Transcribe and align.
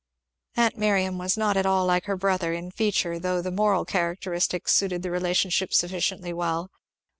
Aunt 0.57 0.79
Miriam 0.79 1.19
was 1.19 1.37
not 1.37 1.55
at 1.55 1.67
all 1.67 1.85
like 1.85 2.05
her 2.05 2.17
brother, 2.17 2.53
in 2.53 2.71
feature, 2.71 3.19
though 3.19 3.39
the 3.39 3.51
moral 3.51 3.85
characteristics 3.85 4.73
suited 4.73 5.03
the 5.03 5.11
relationship 5.11 5.71
sufficiently 5.75 6.33
well. 6.33 6.71